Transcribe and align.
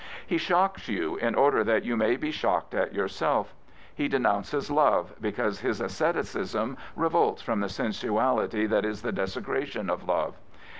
He 0.25 0.39
shocks 0.39 0.87
you 0.87 1.17
in«order 1.17 1.63
that 1.63 1.83
you 1.83 1.95
may 1.95 2.15
be 2.17 2.31
shocked 2.31 2.73
at 2.73 2.91
yourself. 2.91 3.53
He 3.93 4.07
denounces 4.07 4.71
love 4.71 5.13
because 5.21 5.59
his 5.59 5.79
asceticism 5.79 6.77
revolts 6.95 7.43
from 7.43 7.59
the 7.59 7.69
sensuality 7.69 8.67
^hat 8.67 8.83
is 8.83 9.03
the 9.03 9.11
desecration 9.11 9.91
of 9.91 10.07
love. 10.07 10.33